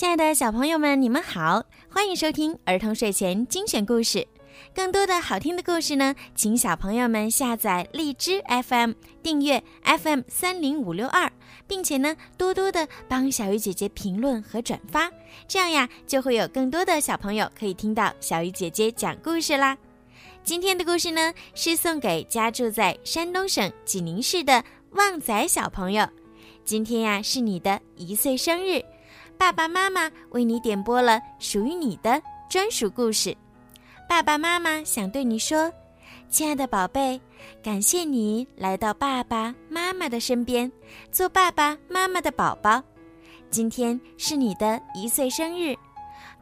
[0.00, 4.26] 亲爱的小朋友们，你们好，欢迎收听儿童睡前精选故事。
[4.74, 8.92] 更多的好听的故事呢，请小朋友们下载荔枝 FM，
[9.22, 11.30] 订阅 FM 三零五六二，
[11.66, 15.12] 并且呢，多多的帮小鱼姐姐评论和转发，
[15.46, 19.76] 这样呀，就会有更多的小朋友可以听到小鱼姐姐讲故事啦。
[20.42, 26.08] 今天的故事呢，是送给家住在山东省济宁市的旺仔小朋友。
[26.64, 28.82] 今天呀，是你的一岁生日，
[29.40, 33.34] 爸爸妈妈为你点播了属于你的专属故事。
[34.06, 35.72] 爸爸妈妈想对你说，
[36.28, 37.18] 亲爱的宝贝，
[37.62, 40.70] 感谢你来到爸爸妈妈的身边，
[41.10, 42.82] 做爸爸妈妈的宝宝。
[43.50, 45.74] 今天是你的一岁生日，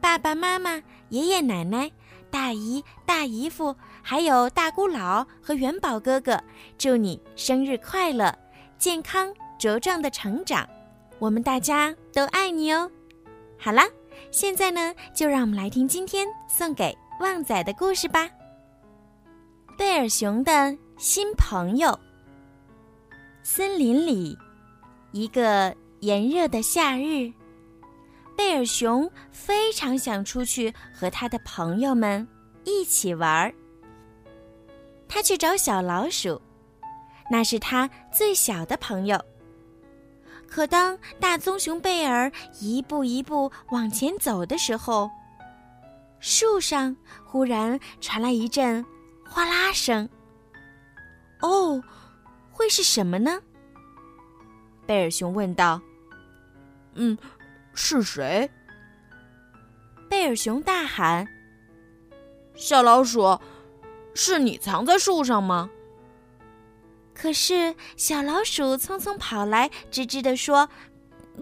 [0.00, 1.88] 爸爸妈妈、爷爷奶奶、
[2.32, 6.42] 大姨大姨夫，还有大姑姥和元宝哥哥，
[6.76, 8.36] 祝你生日快乐，
[8.76, 10.68] 健康茁壮的成长。
[11.18, 12.90] 我们大家都爱你哦。
[13.58, 13.84] 好啦，
[14.30, 16.96] 现在呢，就让我们来听今天送给。
[17.20, 18.30] 旺仔的故事吧。
[19.76, 21.98] 贝尔熊的新朋友。
[23.42, 24.38] 森林里，
[25.10, 27.28] 一个炎热的夏日，
[28.36, 32.24] 贝尔熊非常想出去和他的朋友们
[32.62, 33.52] 一起玩儿。
[35.08, 36.40] 他去找小老鼠，
[37.28, 39.20] 那是他最小的朋友。
[40.50, 45.10] 可当大棕熊贝尔一步一步往前走的时候，
[46.18, 48.84] 树上忽然传来一阵
[49.28, 50.08] 哗啦声。
[51.40, 51.80] 哦，
[52.50, 53.40] 会是什么呢？
[54.86, 55.80] 贝尔熊问道。
[56.94, 57.16] “嗯，
[57.74, 58.50] 是谁？”
[60.10, 61.28] 贝尔熊大喊。
[62.56, 63.38] “小老鼠，
[64.14, 65.70] 是你藏在树上吗？”
[67.20, 70.68] 可是小老鼠匆匆跑来，吱吱地说：“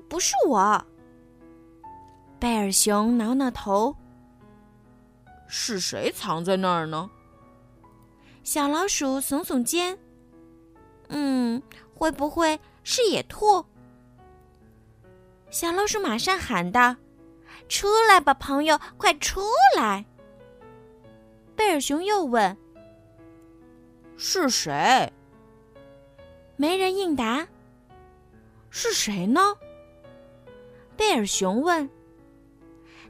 [0.09, 0.87] 不是我。”
[2.41, 3.95] 贝尔熊挠挠头。
[5.47, 7.11] 是谁藏在那儿呢？
[8.43, 9.98] 小老鼠耸耸肩，
[11.09, 11.63] 嗯，
[11.95, 13.63] 会不会是野兔？
[15.51, 16.97] 小老鼠马上喊道
[17.69, 19.42] ：“出来吧，朋友，快出
[19.77, 20.07] 来！”
[21.55, 22.57] 贝尔熊又问
[24.17, 25.13] ：“是谁？”
[26.56, 27.46] 没人应答。
[28.70, 29.40] 是谁呢？
[30.96, 31.89] 贝尔熊问。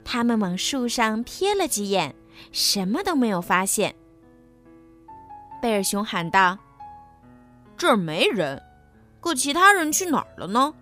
[0.04, 2.14] 他们往树上瞥了几眼。
[2.52, 3.94] 什么都没有发现。
[5.62, 6.58] 贝尔熊喊道
[7.78, 8.62] ：“这儿没人，
[9.20, 10.74] 可其他人去哪儿了呢？”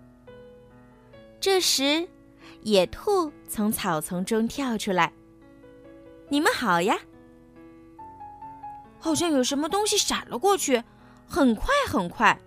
[1.39, 2.07] 这时，
[2.61, 5.13] 野兔从草丛中跳出来
[6.27, 6.99] ：“你们好呀！”
[8.99, 10.83] 好像有什么东西闪了过去，
[11.25, 12.37] 很快很快。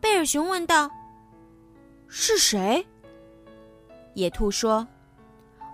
[0.00, 0.90] 贝尔熊问道
[2.08, 2.86] ：“是谁？”
[4.14, 4.86] 野兔说：“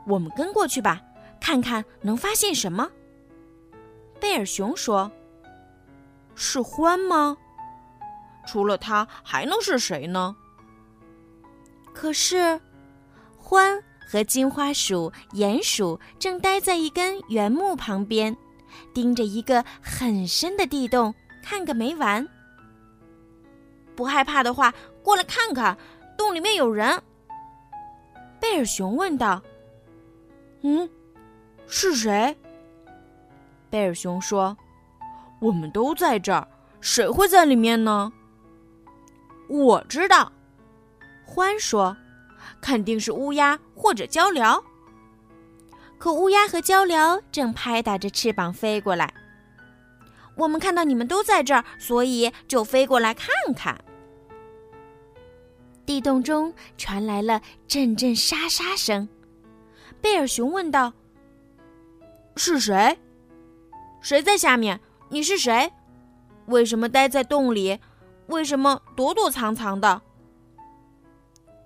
[0.06, 1.00] 我们跟过去吧。”
[1.40, 2.90] 看看能发现什么？
[4.18, 5.12] 贝尔熊说
[6.34, 7.36] ：“是獾吗？
[8.46, 10.34] 除了它还能是谁呢？”
[11.94, 12.60] 可是，
[13.40, 18.36] 獾和金花鼠、鼹鼠正待在一根原木旁边，
[18.92, 21.14] 盯着一个很深的地洞
[21.44, 22.26] 看个没完。
[23.96, 25.76] 不害怕的话，过来看看，
[26.16, 27.02] 洞里面有人。
[28.38, 29.42] 贝尔熊问道
[30.62, 30.88] ：“嗯？”
[31.66, 32.36] 是谁？
[33.70, 34.56] 贝尔熊说
[35.40, 36.46] ：“我们都在这儿，
[36.80, 38.12] 谁会在里面呢？”
[39.48, 40.30] 我知道，
[41.26, 41.96] 獾说
[42.60, 44.62] ：“肯定是乌鸦或者鹪鹩。”
[45.98, 49.12] 可乌鸦和鹪鹩正拍打着翅膀飞过来。
[50.36, 53.82] 我们看到你们都在这儿，所以就飞过来看看。
[55.84, 59.08] 地洞中传来了阵阵沙沙声。
[60.00, 60.92] 贝尔熊问道。
[62.36, 62.98] 是谁？
[64.00, 64.78] 谁在下面？
[65.08, 65.72] 你是谁？
[66.46, 67.80] 为什么待在洞里？
[68.26, 70.02] 为什么躲躲藏藏的？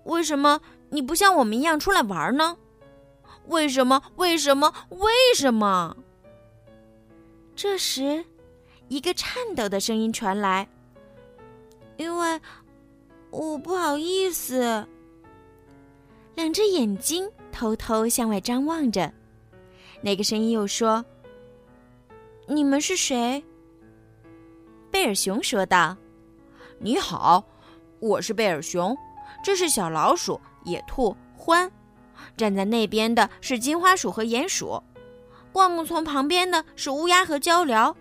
[0.04, 0.60] 为什么
[0.90, 2.56] 你不像我们一样出来玩呢？
[3.46, 4.02] 为什么？
[4.16, 4.72] 为什么？
[4.90, 5.96] 为什么？
[7.56, 8.24] 这时，
[8.90, 10.68] 一个颤抖的声音传来
[11.96, 12.40] ：“因为
[13.30, 14.84] 我不好意思。”
[16.34, 19.12] 两只眼睛偷偷向外张望着。
[20.02, 21.04] 那个声音又说
[22.48, 23.42] ：“你们是谁？”
[24.90, 25.96] 贝尔熊说道
[26.80, 27.44] ：“你好，
[28.00, 28.96] 我是贝尔熊，
[29.44, 31.70] 这是小老鼠、野兔、獾，
[32.36, 34.82] 站在那边的是金花鼠和鼹鼠，
[35.52, 37.94] 灌木丛旁边的是乌鸦和鹪鹩。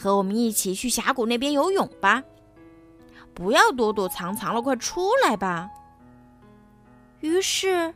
[0.00, 2.22] 和我们一起去峡谷那边游泳吧！
[3.34, 5.68] 不要躲躲藏藏了，快出来吧！”
[7.18, 7.92] 于是，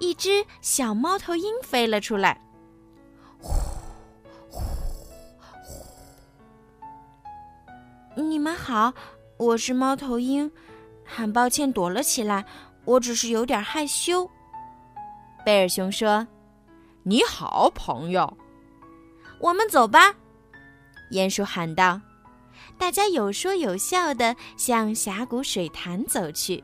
[0.00, 2.40] 一只小猫头鹰飞了出来。
[3.40, 3.52] 呼
[4.50, 4.60] 呼
[8.16, 8.20] 呼！
[8.20, 8.92] 你们好，
[9.36, 10.50] 我是猫头鹰，
[11.04, 12.44] 很抱歉躲了起来，
[12.84, 14.28] 我只是有点害羞。
[15.44, 16.26] 贝尔熊说
[17.04, 18.36] ：“你好，朋友，
[19.38, 20.16] 我们走吧。”
[21.10, 22.00] 鼹鼠喊道。
[22.76, 26.62] 大家有说有笑的向峡谷水潭走去。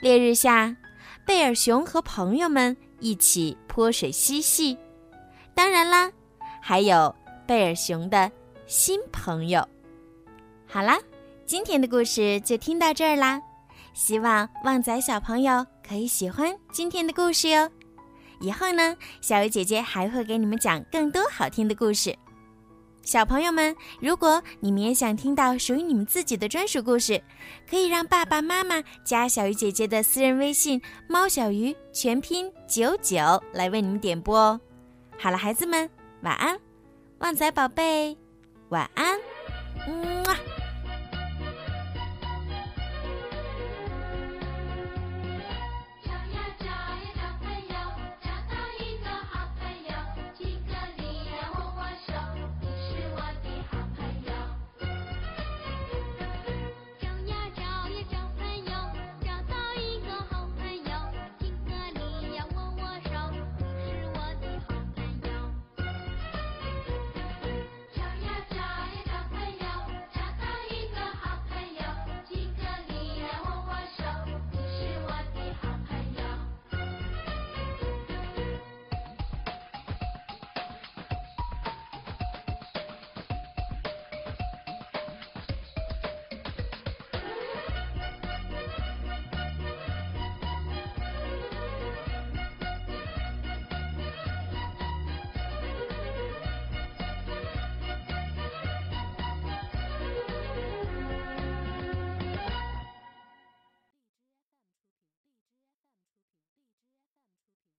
[0.00, 0.76] 烈日下，
[1.24, 4.76] 贝尔熊和朋友们一起泼水嬉戏。
[5.54, 6.10] 当然啦，
[6.60, 7.14] 还有
[7.46, 8.30] 贝尔熊的
[8.66, 9.66] 新朋友。
[10.66, 10.98] 好啦，
[11.46, 13.40] 今天的故事就听到这儿啦。
[13.94, 17.70] 希望旺仔小朋友可以喜欢今天的故事哟。
[18.40, 22.16] 以后呢，小鱼姐姐还会给你们讲更多好听的故事。
[23.04, 27.22] 小朋友们，如果你们也想听到属于你们自己的专属故事，
[27.68, 33.18] 可以让爸爸妈妈加小鱼姐姐的私人微信“猫小鱼”全拼九九
[33.52, 34.60] 来为你们点播哦。
[35.18, 35.88] 好了，孩子们，
[36.22, 36.58] 晚安，
[37.18, 38.16] 旺仔宝贝，
[38.70, 39.18] 晚安，
[39.86, 40.13] 嗯。